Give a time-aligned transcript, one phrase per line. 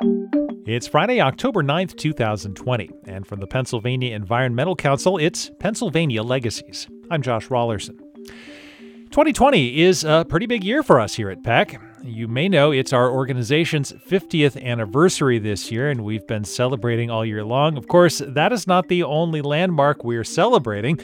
[0.00, 6.86] It's Friday, October 9th, 2020, and from the Pennsylvania Environmental Council, it's Pennsylvania Legacies.
[7.10, 7.98] I'm Josh Raulerson.
[9.10, 11.80] 2020 is a pretty big year for us here at PEC.
[12.04, 17.26] You may know it's our organization's 50th anniversary this year, and we've been celebrating all
[17.26, 17.76] year long.
[17.76, 21.00] Of course, that is not the only landmark we're celebrating.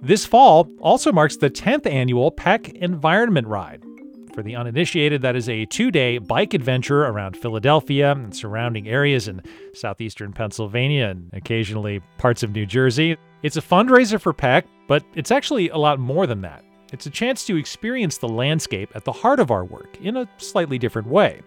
[0.00, 3.84] This fall also marks the 10th annual PEC Environment Ride.
[4.32, 9.28] For the uninitiated, that is a two day bike adventure around Philadelphia and surrounding areas
[9.28, 9.42] in
[9.74, 13.18] southeastern Pennsylvania and occasionally parts of New Jersey.
[13.42, 16.64] It's a fundraiser for PEC, but it's actually a lot more than that.
[16.92, 20.28] It's a chance to experience the landscape at the heart of our work in a
[20.38, 21.42] slightly different way.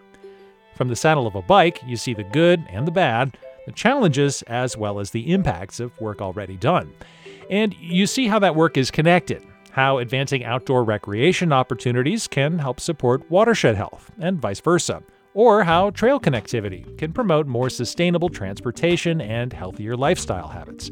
[0.76, 4.42] From the saddle of a bike, you see the good and the bad, the challenges
[4.42, 6.92] as well as the impacts of work already done.
[7.50, 9.42] And you see how that work is connected
[9.76, 15.02] how advancing outdoor recreation opportunities can help support watershed health, and vice versa,
[15.34, 20.90] or how trail connectivity can promote more sustainable transportation and healthier lifestyle habits.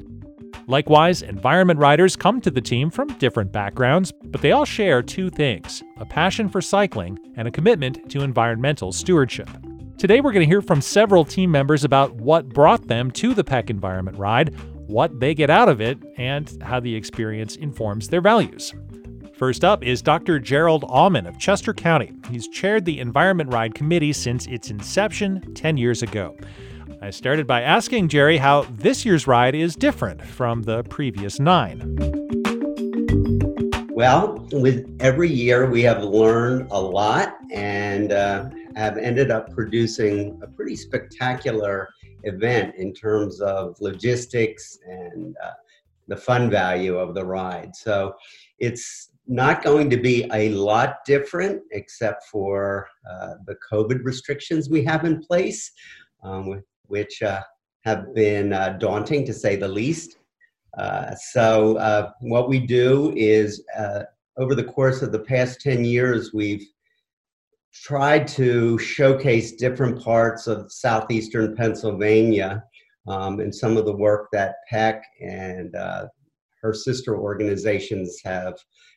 [0.66, 5.30] Likewise, environment riders come to the team from different backgrounds, but they all share two
[5.30, 9.48] things a passion for cycling and a commitment to environmental stewardship.
[9.96, 13.44] Today, we're going to hear from several team members about what brought them to the
[13.44, 14.54] PEC Environment Ride,
[14.86, 18.72] what they get out of it, and how the experience informs their values.
[19.34, 20.38] First up is Dr.
[20.38, 22.12] Gerald Allman of Chester County.
[22.30, 26.36] He's chaired the Environment Ride Committee since its inception 10 years ago.
[27.02, 31.80] I started by asking Jerry how this year's ride is different from the previous nine.
[33.90, 40.40] Well, with every year we have learned a lot and uh, have ended up producing
[40.42, 41.92] a pretty spectacular
[42.24, 45.50] event in terms of logistics and uh,
[46.08, 47.74] the fun value of the ride.
[47.74, 48.14] So
[48.58, 54.84] it's not going to be a lot different except for uh, the COVID restrictions we
[54.84, 55.70] have in place,
[56.22, 57.42] um, which uh,
[57.84, 60.18] have been uh, daunting to say the least.
[60.76, 64.02] Uh, so, uh, what we do is uh,
[64.36, 66.66] over the course of the past 10 years, we've
[67.74, 72.62] tried to showcase different parts of southeastern Pennsylvania
[73.08, 76.06] um, and some of the work that PEC and uh,
[76.62, 78.54] her sister organizations have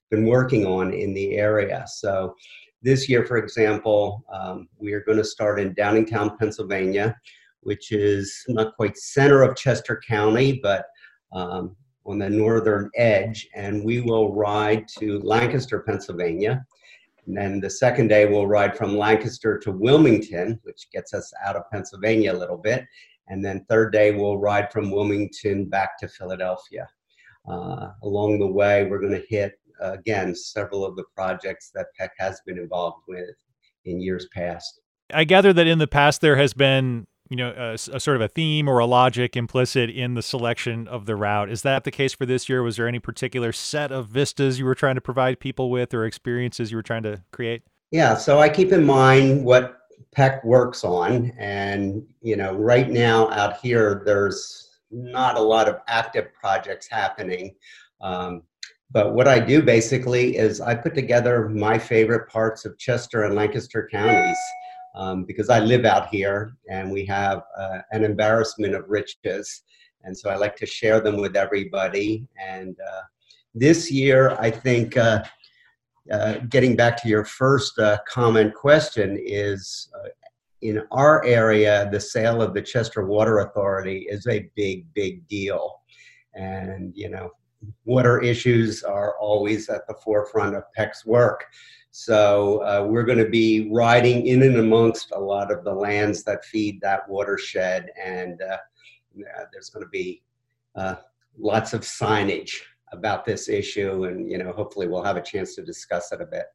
[0.09, 1.85] been working on in the area.
[1.87, 2.35] So
[2.81, 7.17] this year, for example, um, we are going to start in Downingtown, Pennsylvania,
[7.61, 10.85] which is not quite center of Chester County, but
[11.33, 16.63] um, on the northern edge, and we will ride to Lancaster, Pennsylvania.
[17.27, 21.57] And then the second day, we'll ride from Lancaster to Wilmington, which gets us out
[21.57, 22.85] of Pennsylvania a little bit.
[23.27, 26.87] And then third day, we'll ride from Wilmington back to Philadelphia.
[27.47, 31.87] Uh, along the way, we're going to hit, uh, again, several of the projects that
[31.99, 33.35] PEC has been involved with
[33.83, 34.79] in years past.
[35.13, 38.21] I gather that in the past there has been you know a, a, sort of
[38.21, 41.49] a theme or a logic implicit in the selection of the route.
[41.49, 42.63] Is that the case for this year?
[42.63, 46.05] Was there any particular set of vistas you were trying to provide people with or
[46.05, 47.63] experiences you were trying to create?
[47.91, 49.73] Yeah so i keep in mind what
[50.15, 51.31] PEC works on.
[51.37, 57.55] And you know right now out here there's not a lot of active projects happening.
[58.01, 58.43] Um,
[58.91, 63.35] but what i do basically is i put together my favorite parts of chester and
[63.35, 64.37] lancaster counties
[64.97, 69.63] um, because I live out here and we have uh, an embarrassment of riches.
[70.03, 72.27] And so I like to share them with everybody.
[72.43, 73.01] And uh,
[73.53, 75.23] this year, I think, uh,
[76.11, 80.09] uh getting back to your first uh, comment question, is uh,
[80.61, 85.81] in our area, the sale of the Chester Water Authority is a big, big deal.
[86.33, 87.31] And, you know,
[87.85, 91.45] water issues are always at the forefront of PEC's work.
[91.99, 96.23] So uh, we're going to be riding in and amongst a lot of the lands
[96.25, 98.57] that feed that watershed, and uh,
[99.51, 100.21] there's going to be
[100.75, 100.97] uh,
[101.39, 102.57] lots of signage
[102.91, 106.27] about this issue, and you know, hopefully, we'll have a chance to discuss it a
[106.27, 106.45] bit.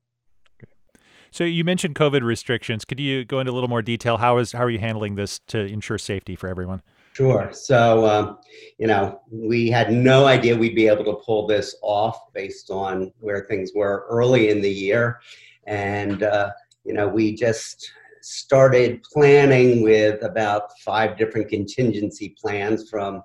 [1.32, 2.84] So you mentioned COVID restrictions.
[2.84, 4.18] Could you go into a little more detail?
[4.18, 6.82] How is how are you handling this to ensure safety for everyone?
[7.12, 7.50] Sure.
[7.52, 8.38] So, um,
[8.78, 13.12] you know, we had no idea we'd be able to pull this off based on
[13.20, 15.20] where things were early in the year.
[15.66, 16.50] And, uh,
[16.84, 17.90] you know, we just
[18.22, 23.22] started planning with about five different contingency plans from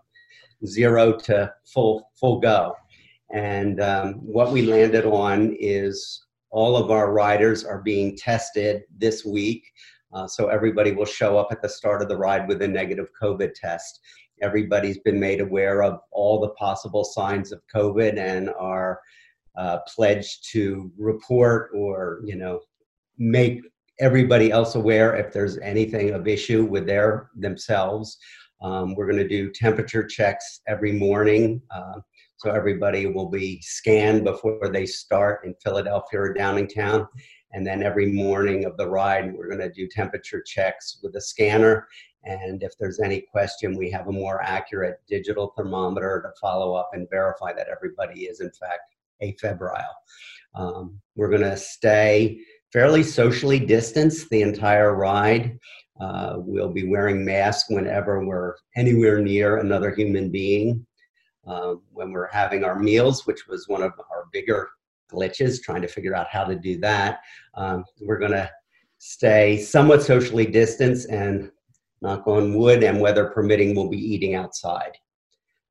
[0.65, 2.75] zero to full, full go.
[3.31, 9.23] And um, what we landed on is all of our riders are being tested this
[9.23, 9.63] week
[10.13, 13.09] uh, so everybody will show up at the start of the ride with a negative
[13.21, 13.99] COVID test.
[14.41, 18.99] Everybody's been made aware of all the possible signs of COVID and are
[19.57, 22.59] uh, pledged to report or, you know,
[23.17, 23.61] make
[23.99, 28.17] everybody else aware if there's anything of issue with their themselves.
[28.61, 31.61] Um, we're going to do temperature checks every morning.
[31.71, 31.99] Uh,
[32.37, 37.07] so everybody will be scanned before they start in Philadelphia or Downingtown.
[37.53, 41.21] And then every morning of the ride, we're going to do temperature checks with a
[41.21, 41.87] scanner.
[42.23, 46.89] And if there's any question, we have a more accurate digital thermometer to follow up
[46.93, 48.81] and verify that everybody is, in fact,
[49.23, 49.85] afebrile.
[50.55, 52.39] Um, we're going to stay
[52.73, 55.57] fairly socially distanced the entire ride.
[56.01, 60.85] Uh, we'll be wearing masks whenever we're anywhere near another human being.
[61.47, 64.67] Um, when we're having our meals, which was one of our bigger
[65.11, 67.19] glitches, trying to figure out how to do that.
[67.55, 68.49] Um, we're going to
[68.99, 71.51] stay somewhat socially distanced and
[72.01, 74.91] knock on wood and weather permitting, we'll be eating outside.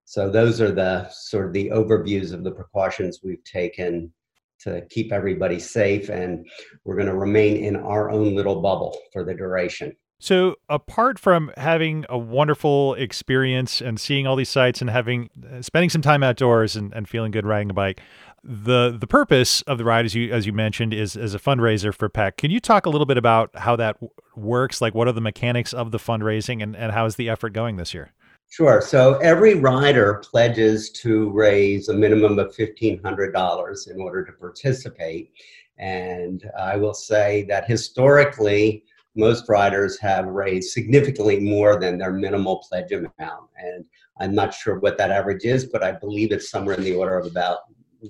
[0.05, 4.13] So those are the sort of the overviews of the precautions we've taken
[4.61, 6.47] to keep everybody safe and
[6.85, 9.95] we're going to remain in our own little bubble for the duration.
[10.19, 15.61] So, apart from having a wonderful experience and seeing all these sites and having uh,
[15.61, 18.01] spending some time outdoors and, and feeling good riding a bike,
[18.43, 21.95] the the purpose of the ride, as you as you mentioned, is as a fundraiser
[21.95, 22.39] for PEC.
[22.39, 23.99] Can you talk a little bit about how that
[24.35, 24.81] works?
[24.81, 27.77] Like, what are the mechanics of the fundraising, and, and how is the effort going
[27.77, 28.13] this year?
[28.49, 28.81] Sure.
[28.81, 34.33] So every rider pledges to raise a minimum of fifteen hundred dollars in order to
[34.33, 35.33] participate,
[35.77, 38.85] and I will say that historically
[39.17, 43.49] most riders have raised significantly more than their minimal pledge amount.
[43.57, 43.85] And
[44.21, 47.19] I'm not sure what that average is, but I believe it's somewhere in the order
[47.19, 47.59] of about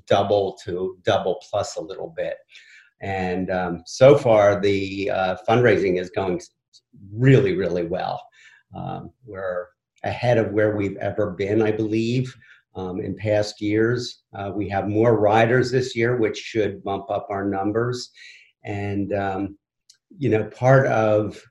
[0.06, 2.37] double to double plus a little bit.
[3.00, 6.41] And um, so far, the uh, fundraising is going
[7.12, 8.23] really, really well.
[8.75, 9.69] Um, we're
[10.02, 12.35] ahead of where we've ever been, I believe.
[12.75, 17.26] Um, in past years, uh, we have more riders this year, which should bump up
[17.31, 18.11] our numbers.
[18.64, 19.59] And um,
[20.18, 21.42] you know, part of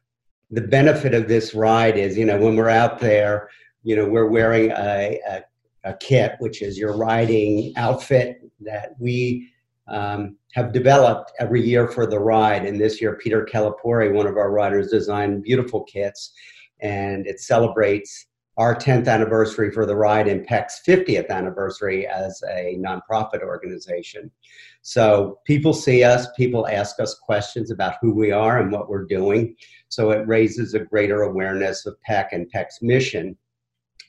[0.52, 3.50] the benefit of this ride is, you know, when we're out there,
[3.84, 5.44] you know, we're wearing a, a,
[5.84, 9.52] a kit, which is your riding outfit that we
[9.88, 12.66] um, have developed every year for the ride.
[12.66, 16.34] And this year, Peter Calipori, one of our riders, designed beautiful kits,
[16.82, 18.28] and it celebrates
[18.58, 24.32] our 10th anniversary for the ride and PEC's 50th anniversary as a nonprofit organization.
[24.82, 29.06] So people see us, people ask us questions about who we are and what we're
[29.06, 29.56] doing.
[29.90, 33.38] So it raises a greater awareness of PEC and PEC's mission.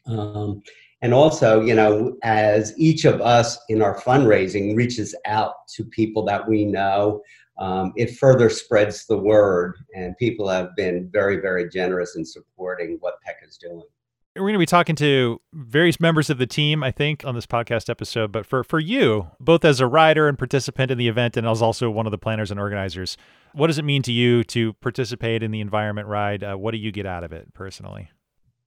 [0.06, 0.62] Um,
[1.02, 6.24] and also, you know, as each of us in our fundraising reaches out to people
[6.26, 7.20] that we know,
[7.58, 9.76] um, it further spreads the word.
[9.94, 13.82] And people have been very, very generous in supporting what PEC is doing
[14.36, 17.46] we're going to be talking to various members of the team, I think, on this
[17.46, 18.32] podcast episode.
[18.32, 21.62] But for, for you, both as a rider and participant in the event, and as
[21.62, 23.16] also one of the planners and organizers,
[23.54, 26.44] what does it mean to you to participate in the environment ride?
[26.44, 28.10] Uh, what do you get out of it personally?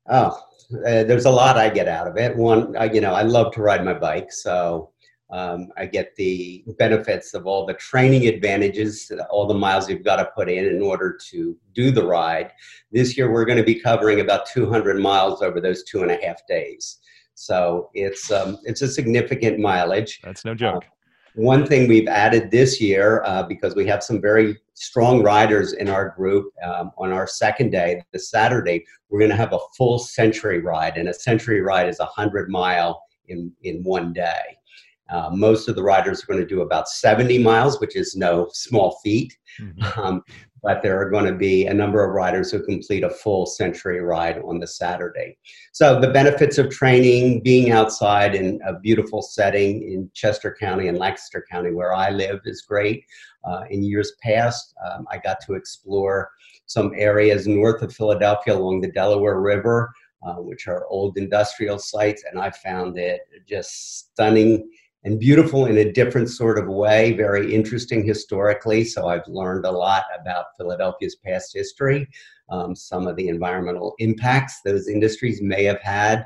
[0.07, 0.37] Oh,
[0.85, 2.35] uh, there's a lot I get out of it.
[2.35, 4.91] One, uh, you know, I love to ride my bike, so
[5.31, 10.15] um, I get the benefits of all the training advantages, all the miles you've got
[10.15, 12.51] to put in in order to do the ride.
[12.91, 16.25] This year, we're going to be covering about 200 miles over those two and a
[16.25, 16.97] half days.
[17.35, 20.19] So it's um, it's a significant mileage.
[20.23, 20.83] That's no joke.
[20.83, 20.89] Uh,
[21.35, 25.87] one thing we've added this year, uh, because we have some very strong riders in
[25.87, 29.99] our group, um, on our second day, the Saturday, we're going to have a full
[29.99, 34.58] century ride, and a century ride is a hundred mile in in one day.
[35.11, 38.47] Uh, most of the riders are going to do about 70 miles, which is no
[38.53, 39.35] small feat.
[39.59, 39.99] Mm-hmm.
[39.99, 40.23] Um,
[40.61, 44.01] but there are going to be a number of riders who complete a full century
[44.01, 45.37] ride on the Saturday.
[45.71, 50.97] So the benefits of training, being outside in a beautiful setting in Chester County and
[50.97, 53.03] Lancaster County, where I live, is great.
[53.45, 56.29] Uh, in years past, um, I got to explore
[56.65, 59.91] some areas north of Philadelphia along the Delaware River,
[60.23, 64.69] uh, which are old industrial sites, and I found it just stunning
[65.03, 68.83] and beautiful in a different sort of way, very interesting historically.
[68.83, 72.07] So I've learned a lot about Philadelphia's past history,
[72.49, 76.25] um, some of the environmental impacts those industries may have had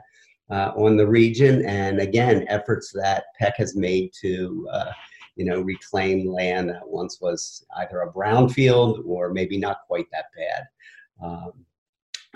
[0.50, 4.68] uh, on the region, and again, efforts that PEC has made to.
[4.72, 4.92] Uh,
[5.36, 10.26] you know, reclaim land that once was either a brownfield or maybe not quite that
[10.38, 10.68] bad.
[11.24, 11.66] Um,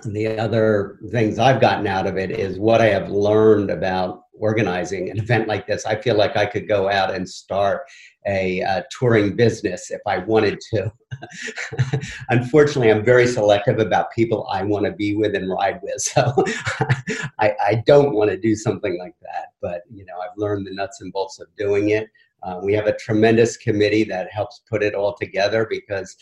[0.04, 5.10] the other things I've gotten out of it is what I have learned about organizing
[5.10, 5.86] an event like this.
[5.86, 7.82] I feel like I could go out and start
[8.28, 10.92] a uh, touring business if I wanted to.
[12.30, 15.96] Unfortunately, I'm very selective about people I want to be with and ride with.
[16.00, 16.34] So
[17.40, 19.48] I, I, don't want to do something like that.
[19.62, 22.08] But, you know, I've learned the nuts and bolts of doing it.
[22.44, 26.16] Uh, we have a tremendous committee that helps put it all together because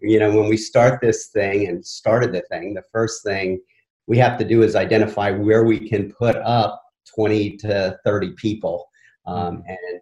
[0.00, 3.60] you know, when we start this thing and started the thing, the first thing
[4.06, 6.82] we have to do is identify where we can put up
[7.14, 8.88] 20 to 30 people.
[9.26, 9.68] Um, mm-hmm.
[9.68, 10.00] and,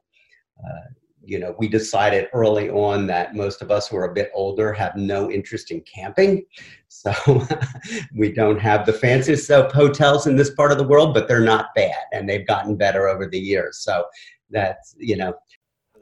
[0.58, 0.90] uh,
[1.22, 4.72] you know, we decided early on that most of us who are a bit older
[4.72, 6.44] have no interest in camping.
[6.88, 7.12] So
[8.16, 11.40] we don't have the fanciest of hotels in this part of the world, but they're
[11.40, 13.78] not bad and they've gotten better over the years.
[13.78, 14.04] So
[14.50, 15.34] that's, you know.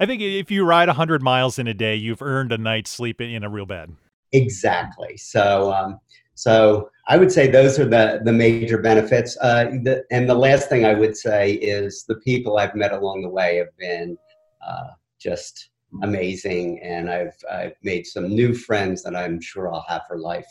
[0.01, 3.21] I think if you ride 100 miles in a day, you've earned a night's sleep
[3.21, 3.95] in a real bed.
[4.33, 5.17] Exactly.
[5.17, 5.99] So, um,
[6.35, 9.37] so I would say those are the, the major benefits.
[9.41, 13.23] Uh, the, and the last thing I would say is the people I've met along
[13.23, 14.17] the way have been
[14.67, 14.89] uh,
[15.19, 15.71] just
[16.03, 20.47] amazing, and I've I've made some new friends that I'm sure I'll have for life.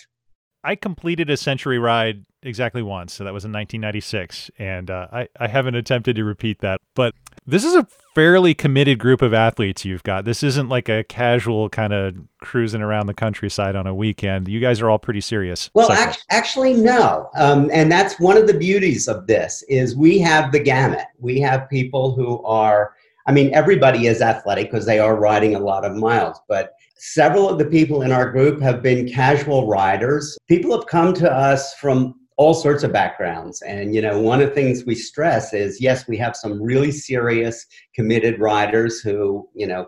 [0.63, 5.27] I completed a century ride exactly once, so that was in 1996, and uh, I
[5.39, 6.81] I haven't attempted to repeat that.
[6.95, 7.13] But
[7.47, 10.25] this is a fairly committed group of athletes you've got.
[10.25, 14.49] This isn't like a casual kind of cruising around the countryside on a weekend.
[14.49, 15.69] You guys are all pretty serious.
[15.73, 20.19] Well, act- actually, no, um, and that's one of the beauties of this is we
[20.19, 21.05] have the gamut.
[21.19, 22.93] We have people who are
[23.27, 27.49] I mean, everybody is athletic because they are riding a lot of miles, but several
[27.49, 30.37] of the people in our group have been casual riders.
[30.47, 33.61] People have come to us from all sorts of backgrounds.
[33.63, 36.91] And, you know, one of the things we stress is yes, we have some really
[36.91, 39.87] serious, committed riders who, you know,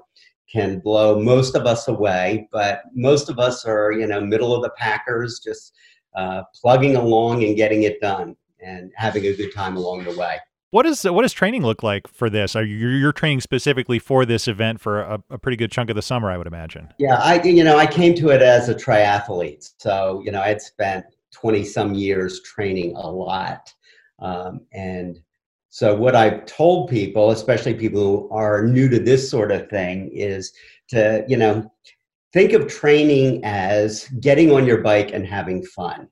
[0.51, 4.63] can blow most of us away, but most of us are, you know, middle of
[4.63, 5.73] the packers, just
[6.15, 10.39] uh, plugging along and getting it done and having a good time along the way.
[10.71, 12.55] What is what does training look like for this?
[12.55, 15.95] Are you you're training specifically for this event for a, a, pretty good chunk of
[15.95, 16.93] the summer, I would imagine.
[16.99, 20.49] Yeah, I you know I came to it as a triathlete, so you know I
[20.49, 23.73] had spent twenty some years training a lot,
[24.19, 25.19] um, and
[25.69, 30.09] so what I've told people, especially people who are new to this sort of thing,
[30.13, 30.53] is
[30.89, 31.71] to you know
[32.33, 36.07] think of training as getting on your bike and having fun,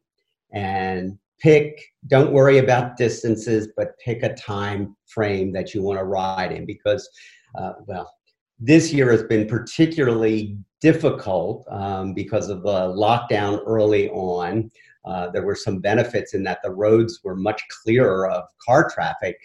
[0.51, 6.03] and pick don't worry about distances but pick a time frame that you want to
[6.03, 7.07] ride in because
[7.55, 8.11] uh, well
[8.59, 14.69] this year has been particularly difficult um, because of the lockdown early on
[15.07, 19.37] uh, there were some benefits in that the roads were much clearer of car traffic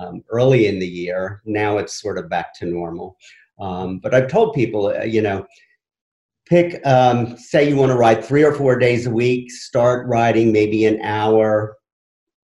[0.00, 1.42] um, early in the year.
[1.44, 3.16] Now it's sort of back to normal.
[3.58, 5.46] Um, but i've told people uh, you know
[6.46, 10.52] pick um, say you want to ride three or four days a week start riding
[10.52, 11.76] maybe an hour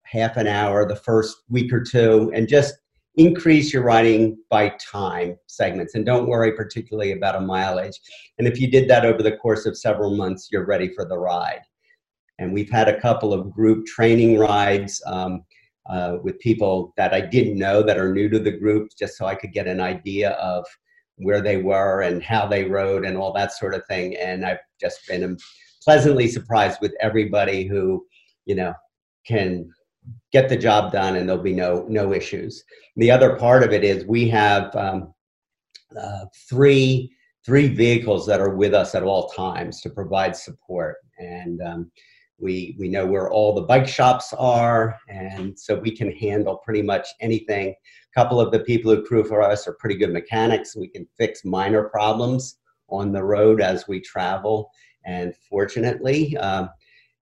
[0.05, 2.75] half an hour the first week or two and just
[3.17, 5.97] increase your riding by time segments.
[5.97, 7.99] And don't worry particularly about a mileage.
[8.39, 11.19] And if you did that over the course of several months you're ready for the
[11.19, 11.63] ride
[12.39, 15.43] and we've had a couple of group training rides um,
[15.89, 19.27] uh, with people that i didn't know that are new to the group just so
[19.27, 20.65] i could get an idea of
[21.19, 24.17] where they were and how they rode and all that sort of thing.
[24.17, 25.37] And I've just been
[25.83, 28.05] pleasantly surprised with everybody who,
[28.47, 28.75] you know,
[29.27, 29.71] can
[30.33, 32.65] get the job done and there'll be no no issues.
[32.97, 35.13] The other part of it is we have um,
[36.01, 37.13] uh, three
[37.45, 41.61] three vehicles that are with us at all times to provide support and.
[41.63, 41.91] Um,
[42.39, 46.83] we, we know where all the bike shops are, and so we can handle pretty
[46.83, 50.77] much anything A couple of the people who crew for us are pretty good mechanics.
[50.77, 54.71] We can fix minor problems on the road as we travel.
[55.05, 56.71] And fortunately, um,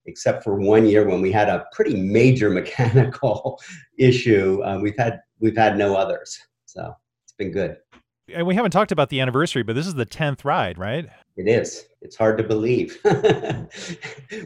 [0.07, 3.61] except for one year when we had a pretty major mechanical
[3.99, 6.39] issue, uh, we've had we've had no others.
[6.67, 6.93] So
[7.25, 7.77] it's been good.
[8.33, 11.07] And we haven't talked about the anniversary, but this is the tenth ride, right?
[11.37, 11.87] It is.
[12.01, 12.99] It's hard to believe.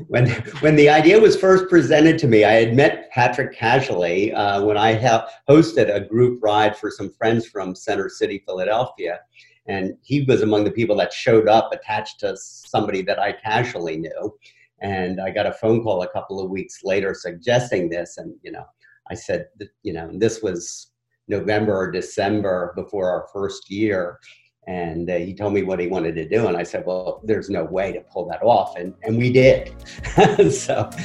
[0.09, 0.29] when
[0.61, 4.77] when the idea was first presented to me, I had met Patrick casually uh, when
[4.77, 9.21] I ha- hosted a group ride for some friends from Center City, Philadelphia,
[9.67, 13.97] and he was among the people that showed up attached to somebody that I casually
[13.97, 14.37] knew.
[14.81, 18.51] And I got a phone call a couple of weeks later suggesting this, and you
[18.51, 18.65] know,
[19.09, 19.47] I said,
[19.85, 20.91] you know, this was
[21.29, 24.19] November or December before our first year
[24.67, 27.49] and uh, he told me what he wanted to do and i said well there's
[27.49, 29.75] no way to pull that off and, and we did.
[30.51, 30.91] So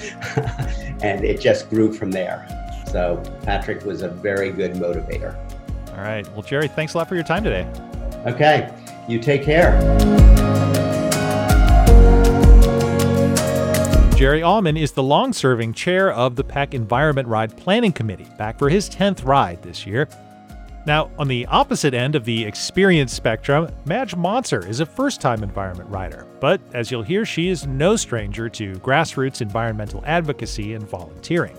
[1.01, 2.47] and it just grew from there.
[2.91, 5.35] So patrick was a very good motivator.
[5.91, 6.27] All right.
[6.33, 7.67] Well jerry thanks a lot for your time today.
[8.25, 8.73] Okay.
[9.07, 9.79] You take care.
[14.15, 18.57] Jerry Allman is the long serving chair of the PEC Environment Ride Planning Committee, back
[18.57, 20.07] for his 10th ride this year.
[20.85, 25.41] Now, on the opposite end of the experience spectrum, Madge Monser is a first time
[25.41, 26.27] environment rider.
[26.39, 31.55] But as you'll hear, she is no stranger to grassroots environmental advocacy and volunteering.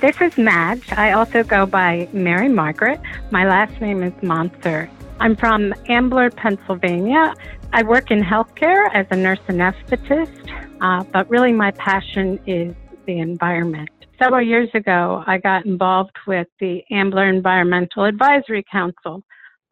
[0.00, 0.90] This is Madge.
[0.92, 3.00] I also go by Mary Margaret.
[3.30, 4.88] My last name is Monser.
[5.20, 7.34] I'm from Ambler, Pennsylvania.
[7.74, 12.74] I work in healthcare as a nurse anesthetist, uh, but really my passion is
[13.06, 13.88] the environment.
[14.22, 19.22] Several years ago, I got involved with the Ambler Environmental Advisory Council.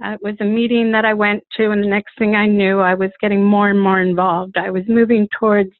[0.04, 2.80] Uh, it was a meeting that I went to, and the next thing I knew,
[2.80, 4.56] I was getting more and more involved.
[4.56, 5.70] I was moving towards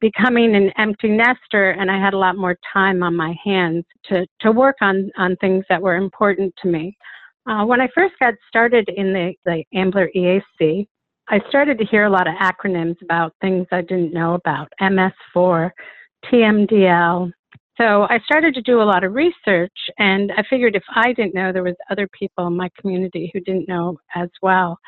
[0.00, 4.26] becoming an empty nester, and I had a lot more time on my hands to,
[4.40, 6.96] to work on, on things that were important to me.
[7.46, 10.86] Uh, when I first got started in the, the Ambler EAC,
[11.28, 15.70] I started to hear a lot of acronyms about things I didn't know about MS4,
[16.30, 17.30] TMDL.
[17.78, 21.34] So I started to do a lot of research, and I figured if I didn't
[21.34, 24.78] know, there was other people in my community who didn't know as well.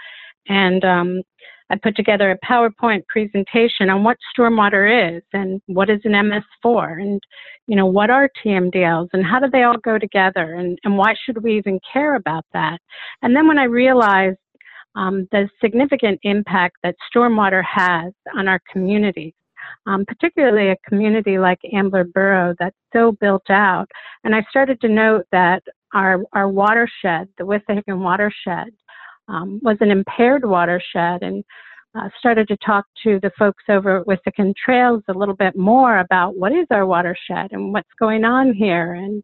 [0.49, 1.23] And um,
[1.71, 7.03] I put together a PowerPoint presentation on what stormwater is and what is an MS4
[7.03, 7.21] and,
[7.67, 11.15] you know, what are TMDLs and how do they all go together and, and why
[11.25, 12.79] should we even care about that?
[13.21, 14.39] And then when I realized
[14.95, 19.35] um, the significant impact that stormwater has on our communities,
[19.87, 23.87] um, particularly a community like Ambler Borough that's so built out.
[24.25, 25.63] And I started to note that
[25.95, 28.69] our, our watershed, the Wissahickon watershed,
[29.29, 31.45] um, was an impaired watershed and
[31.95, 35.99] uh, started to talk to the folks over at Wissahickon Trails a little bit more
[35.99, 39.23] about what is our watershed and what's going on here and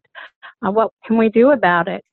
[0.65, 2.03] uh, what can we do about it.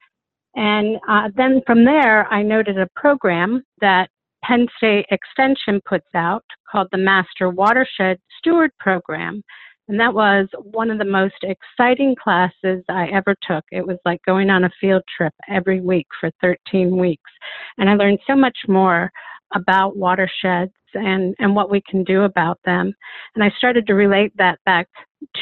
[0.55, 4.11] And uh, then from there, I noted a program that
[4.45, 9.43] Penn State Extension puts out called the Master Watershed Steward Program.
[9.89, 13.65] And that was one of the most exciting classes I ever took.
[13.73, 17.31] It was like going on a field trip every week for 13 weeks.
[17.79, 19.11] And I learned so much more
[19.55, 22.93] about watersheds and, and what we can do about them.
[23.35, 24.89] And I started to relate that back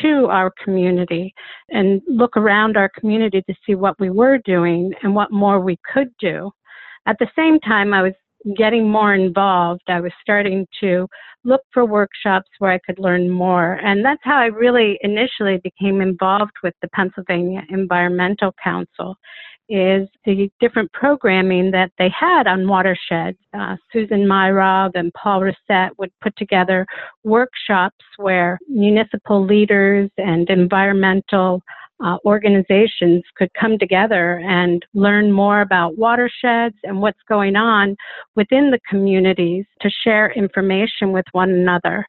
[0.03, 1.35] to our community
[1.71, 5.79] and look around our community to see what we were doing and what more we
[5.93, 6.51] could do.
[7.07, 8.13] At the same time, I was
[8.57, 9.83] getting more involved.
[9.89, 11.07] I was starting to
[11.45, 13.75] look for workshops where I could learn more.
[13.75, 19.17] And that's how I really initially became involved with the Pennsylvania Environmental Council
[19.71, 23.39] is the different programming that they had on watersheds.
[23.55, 26.85] Uh, Susan Myerov and Paul Racette would put together
[27.23, 31.63] workshops where municipal leaders and environmental
[32.05, 37.97] uh, organizations could come together and learn more about watersheds and what's going on
[38.37, 42.07] within the communities to share information with one another.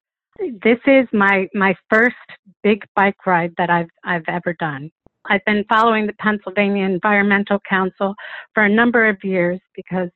[0.63, 2.15] This is my, my first
[2.63, 4.89] big bike ride that I've, I've ever done.
[5.25, 8.15] I've been following the Pennsylvania Environmental Council
[8.53, 10.09] for a number of years because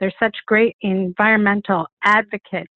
[0.00, 2.72] they're such great environmental advocates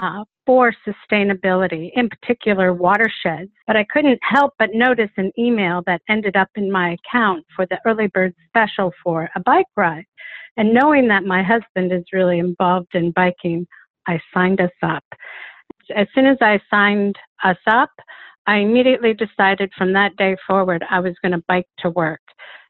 [0.00, 3.50] uh, for sustainability, in particular watersheds.
[3.66, 7.66] But I couldn't help but notice an email that ended up in my account for
[7.66, 10.04] the early bird special for a bike ride.
[10.56, 13.66] And knowing that my husband is really involved in biking,
[14.06, 15.04] I signed us up.
[15.94, 17.90] As soon as I signed us up,
[18.46, 22.20] I immediately decided from that day forward I was going to bike to work.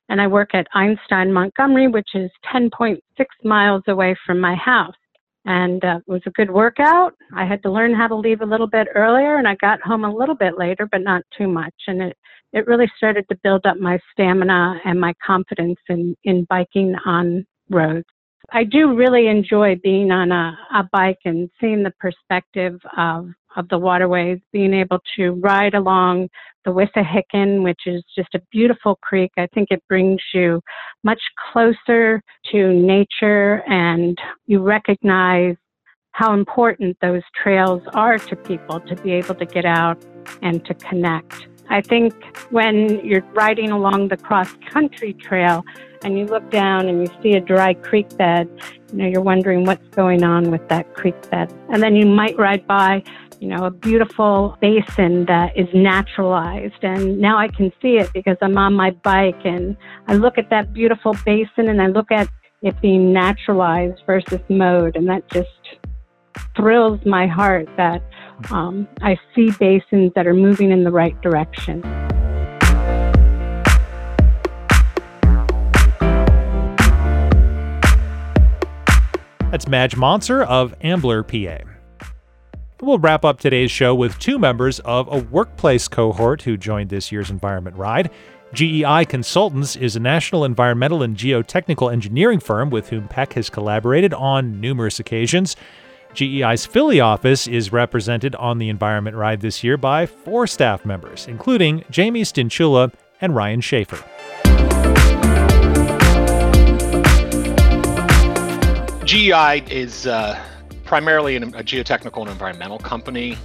[0.08, 2.98] And I work at Einstein Montgomery, which is 10.6
[3.44, 4.94] miles away from my house.
[5.50, 7.14] And uh, it was a good workout.
[7.34, 10.04] I had to learn how to leave a little bit earlier, and I got home
[10.04, 11.74] a little bit later, but not too much.
[11.86, 12.18] And it,
[12.52, 17.46] it really started to build up my stamina and my confidence in, in biking on
[17.70, 18.04] roads.
[18.52, 23.68] I do really enjoy being on a, a bike and seeing the perspective of, of
[23.68, 26.28] the waterways, being able to ride along
[26.64, 29.32] the Wissahickon, which is just a beautiful creek.
[29.36, 30.60] I think it brings you
[31.02, 31.20] much
[31.52, 34.16] closer to nature and
[34.46, 35.56] you recognize
[36.12, 40.02] how important those trails are to people to be able to get out
[40.42, 41.48] and to connect.
[41.70, 42.14] I think
[42.50, 45.64] when you're riding along the cross country trail
[46.02, 48.48] and you look down and you see a dry creek bed,
[48.90, 51.52] you know, you're wondering what's going on with that creek bed.
[51.68, 53.02] And then you might ride by,
[53.40, 56.82] you know, a beautiful basin that is naturalized.
[56.82, 59.76] And now I can see it because I'm on my bike and
[60.08, 62.28] I look at that beautiful basin and I look at
[62.62, 64.96] it being naturalized versus mowed.
[64.96, 65.48] And that just
[66.56, 68.02] thrills my heart that
[68.50, 71.82] um, I see basins that are moving in the right direction.
[79.50, 81.77] That's Madge Monser of Ambler, PA.
[82.80, 87.10] We'll wrap up today's show with two members of a workplace cohort who joined this
[87.10, 88.08] year's Environment Ride.
[88.54, 94.14] GEI Consultants is a national environmental and geotechnical engineering firm with whom PEC has collaborated
[94.14, 95.56] on numerous occasions.
[96.14, 101.26] GEI's Philly office is represented on the Environment Ride this year by four staff members,
[101.26, 104.04] including Jamie Stinchula and Ryan Schaefer.
[109.04, 110.40] GEI is uh,
[110.88, 113.36] primarily a geotechnical and environmental company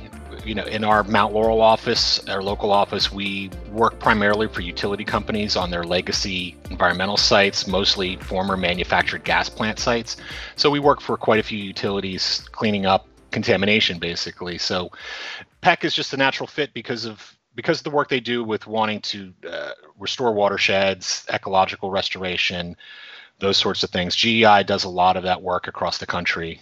[0.46, 5.06] you know, in our Mount Laurel office, our local office, we work primarily for utility
[5.06, 10.18] companies on their legacy environmental sites, mostly former manufactured gas plant sites.
[10.56, 14.58] So we work for quite a few utilities cleaning up contamination basically.
[14.58, 14.92] So
[15.62, 18.68] PEC is just a natural fit because of because of the work they do with
[18.68, 22.76] wanting to uh, restore watersheds, ecological restoration,
[23.40, 24.16] those sorts of things.
[24.16, 26.60] GEI does a lot of that work across the country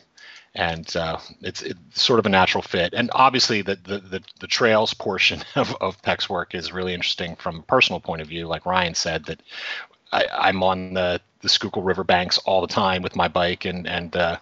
[0.56, 2.94] and uh, it's, it's, sort of a natural fit.
[2.94, 7.36] And obviously, the the the, the trails portion of of PEC's work is really interesting
[7.36, 8.48] from a personal point of view.
[8.48, 9.42] Like Ryan said, that
[10.12, 13.88] I, am on the the Schuylkill River banks all the time with my bike, and
[13.88, 14.38] and uh,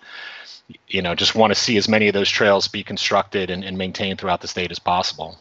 [0.88, 3.78] you know just want to see as many of those trails be constructed and, and
[3.78, 5.38] maintained throughout the state as possible.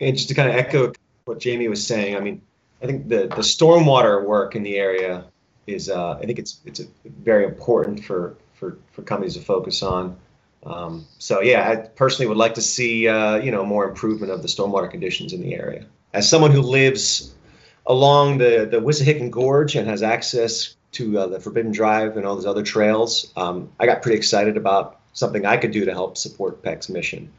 [0.00, 0.92] And just to kind of echo
[1.24, 2.42] what Jamie was saying, I mean,
[2.82, 5.24] I think the the stormwater work in the area
[5.66, 10.16] is uh, I think it's it's very important for for, for companies to focus on.
[10.64, 14.42] Um, so yeah, I personally would like to see uh, you know more improvement of
[14.42, 15.86] the stormwater conditions in the area.
[16.12, 17.34] As someone who lives
[17.86, 22.36] along the the Wissahickon Gorge and has access to uh, the Forbidden Drive and all
[22.36, 26.16] those other trails, um, I got pretty excited about something I could do to help
[26.16, 27.32] support PEC's mission.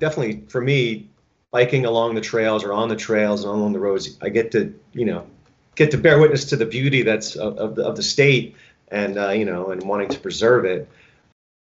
[0.00, 1.08] Definitely for me,
[1.52, 4.74] biking along the trails or on the trails and along the roads, I get to
[4.92, 5.28] you know
[5.76, 8.56] get to bear witness to the beauty that's of, of, the, of the state
[8.88, 10.88] and uh, you know and wanting to preserve it.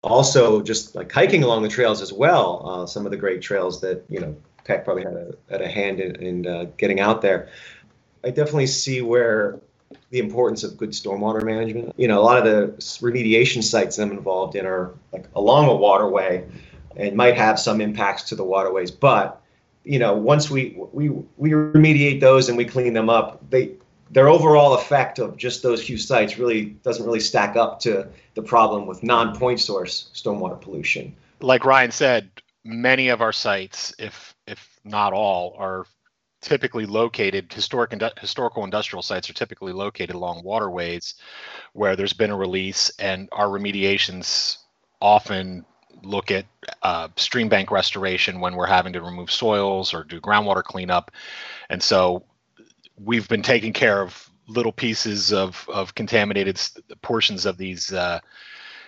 [0.04, 3.80] Also just like hiking along the trails as well uh, some of the great trails
[3.82, 7.22] that you know PEC probably had a, had a hand in, in uh, getting out
[7.22, 7.50] there.
[8.24, 9.60] I definitely see where
[10.10, 14.12] the importance of good stormwater management you know a lot of the remediation sites i'm
[14.12, 16.48] involved in are like along a waterway
[16.96, 19.42] and might have some impacts to the waterways but
[19.84, 23.72] you know once we we we remediate those and we clean them up they
[24.14, 28.42] their overall effect of just those few sites really doesn't really stack up to the
[28.42, 31.16] problem with non-point source stormwater pollution.
[31.42, 32.30] Like Ryan said,
[32.64, 35.86] many of our sites, if if not all, are
[36.42, 41.16] typically located historic historical industrial sites are typically located along waterways
[41.72, 44.58] where there's been a release and our remediations
[45.02, 45.66] often
[46.04, 46.46] look at
[46.82, 51.12] uh, stream bank restoration when we're having to remove soils or do groundwater cleanup
[51.70, 52.26] and so
[52.98, 56.60] we've been taking care of little pieces of of contaminated
[57.02, 58.20] portions of these uh,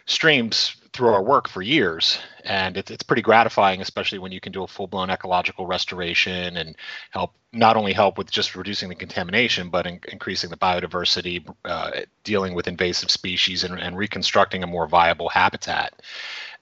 [0.05, 2.19] streams through our work for years.
[2.43, 6.75] And it's, it's pretty gratifying especially when you can do a full-blown ecological restoration and
[7.09, 11.91] help not only help with just reducing the contamination but in, increasing the biodiversity uh,
[12.23, 16.01] dealing with invasive species and, and reconstructing a more viable habitat.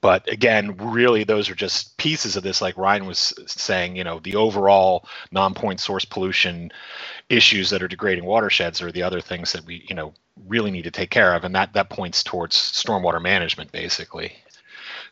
[0.01, 4.19] But again really those are just pieces of this like ryan was saying you know
[4.19, 6.71] the overall non-point source pollution
[7.29, 10.13] issues that are degrading watersheds are the other things that we you know
[10.47, 14.33] really need to take care of and that that points towards stormwater management basically.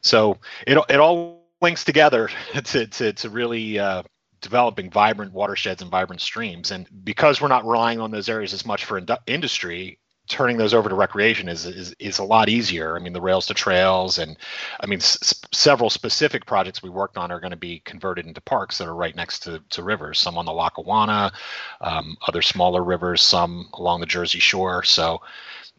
[0.02, 2.30] So it, it all links together
[2.64, 4.04] to, to, to really uh,
[4.42, 8.66] developing vibrant watersheds and vibrant streams and because we're not relying on those areas as
[8.66, 12.96] much for ind- industry turning those over to recreation is, is is a lot easier.
[12.96, 14.38] I mean, the rails to trails, and
[14.80, 18.40] I mean, s- several specific projects we worked on are going to be converted into
[18.42, 20.20] parks that are right next to, to rivers.
[20.20, 21.34] Some on the Lackawanna,
[21.82, 24.84] um, other smaller rivers, some along the Jersey Shore.
[24.84, 25.22] So,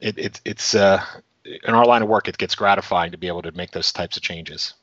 [0.00, 1.02] it, it it's uh,
[1.44, 4.16] in our line of work, it gets gratifying to be able to make those types
[4.16, 4.74] of changes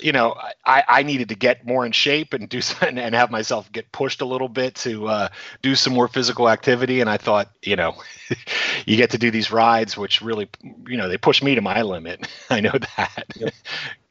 [0.00, 3.30] you know, I, I needed to get more in shape and do and, and have
[3.30, 5.28] myself get pushed a little bit to uh,
[5.60, 7.00] do some more physical activity.
[7.00, 7.96] And I thought, you know,
[8.86, 10.48] you get to do these rides, which really,
[10.86, 12.26] you know, they push me to my limit.
[12.50, 13.24] I know that.
[13.36, 13.54] Yep.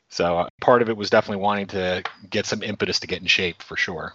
[0.10, 3.28] so uh, part of it was definitely wanting to get some impetus to get in
[3.28, 4.13] shape for sure.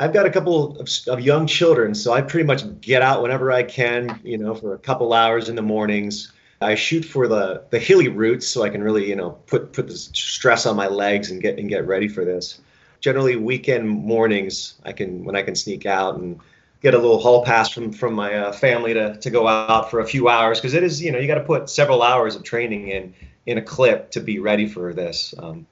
[0.00, 3.52] I've got a couple of, of young children, so I pretty much get out whenever
[3.52, 7.64] I can, you know, for a couple hours in the mornings I shoot for the
[7.70, 10.88] the hilly routes so I can really you know put put the stress on my
[10.88, 12.60] legs and get and get ready for this.
[13.00, 16.40] Generally, weekend mornings I can when I can sneak out and
[16.80, 20.00] get a little hall pass from from my uh, family to to go out for
[20.00, 22.44] a few hours because it is you know you got to put several hours of
[22.44, 23.14] training in
[23.46, 25.34] in a clip to be ready for this.
[25.38, 25.66] Um,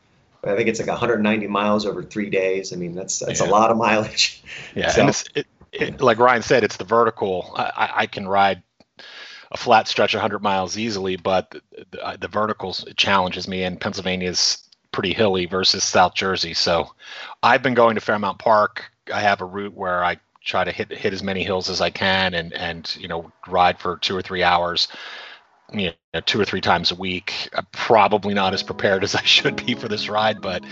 [0.44, 2.72] I think it's like 190 miles over three days.
[2.72, 3.46] I mean that's that's yeah.
[3.46, 4.42] a lot of mileage.
[4.74, 7.52] Yeah, so, and it's, it, it, like Ryan said, it's the vertical.
[7.56, 8.62] I, I can ride
[9.52, 13.80] a flat stretch 100 miles easily, but the, the, uh, the verticals challenges me, and
[13.80, 16.54] Pennsylvania is pretty hilly versus South Jersey.
[16.54, 16.94] So
[17.42, 18.90] I've been going to Fairmount Park.
[19.12, 21.90] I have a route where I try to hit hit as many hills as I
[21.90, 24.88] can, and and you know ride for two or three hours.
[25.72, 27.48] You know, two or three times a week.
[27.54, 30.64] I'm probably not as prepared as I should be for this ride, but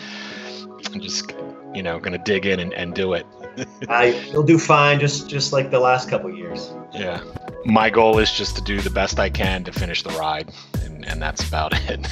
[0.92, 1.34] I'm just
[1.74, 3.26] you know going to dig in and, and do it.
[3.88, 6.72] I you'll do fine, just just like the last couple years.
[6.94, 7.22] Yeah,
[7.64, 10.52] my goal is just to do the best I can to finish the ride,
[10.84, 12.06] and and, that's about it.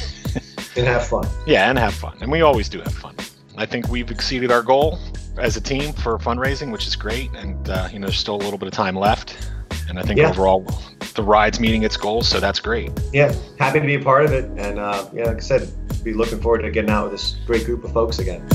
[0.76, 1.26] and have fun.
[1.46, 2.16] Yeah, and have fun.
[2.20, 3.14] And we always do have fun.
[3.56, 4.98] I think we've exceeded our goal
[5.38, 7.30] as a team for fundraising, which is great.
[7.34, 9.50] And, uh, you know, there's still a little bit of time left.
[9.88, 10.30] And I think yeah.
[10.30, 10.66] overall,
[11.14, 12.92] the ride's meeting its goals, so that's great.
[13.12, 14.44] Yeah, happy to be a part of it.
[14.56, 15.72] And, uh, yeah, like I said,
[16.04, 18.46] be looking forward to getting out with this great group of folks again.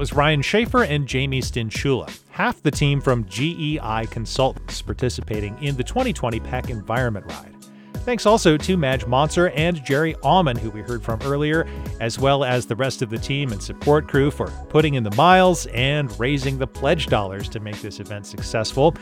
[0.00, 5.84] Was Ryan Schaefer and Jamie Stinchula, half the team from GEI Consultants participating in the
[5.84, 7.54] 2020 PEC Environment Ride.
[7.96, 11.68] Thanks also to Madge Monser and Jerry Auman, who we heard from earlier,
[12.00, 15.14] as well as the rest of the team and support crew for putting in the
[15.16, 18.96] miles and raising the pledge dollars to make this event successful.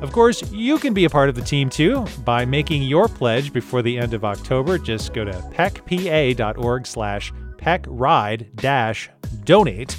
[0.00, 3.52] Of course, you can be a part of the team too by making your pledge
[3.52, 4.76] before the end of October.
[4.76, 9.08] Just go to pecpa.org slash pecride dash
[9.44, 9.96] donate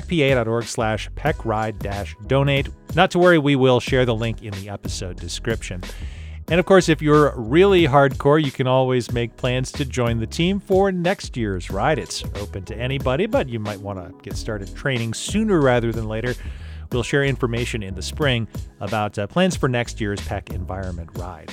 [0.00, 2.68] pecpa.org slash pecride dash donate.
[2.96, 5.82] Not to worry, we will share the link in the episode description.
[6.48, 10.26] And of course, if you're really hardcore, you can always make plans to join the
[10.26, 12.00] team for next year's ride.
[12.00, 16.08] It's open to anybody, but you might want to get started training sooner rather than
[16.08, 16.34] later.
[16.90, 18.48] We'll share information in the spring
[18.80, 21.52] about uh, plans for next year's PEC Environment Ride.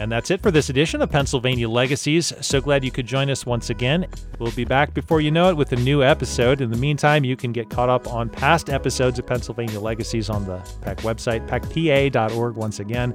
[0.00, 2.32] And that's it for this edition of Pennsylvania Legacies.
[2.40, 4.06] So glad you could join us once again.
[4.38, 6.62] We'll be back before you know it with a new episode.
[6.62, 10.46] In the meantime, you can get caught up on past episodes of Pennsylvania Legacies on
[10.46, 13.14] the PEC website, pecpa.org once again.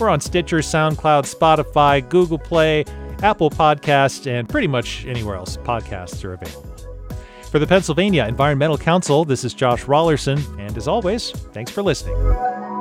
[0.00, 2.84] We're on Stitcher, SoundCloud, Spotify, Google Play,
[3.22, 6.74] Apple Podcasts, and pretty much anywhere else podcasts are available.
[7.52, 12.73] For the Pennsylvania Environmental Council, this is Josh Raulerson, and as always, thanks for listening.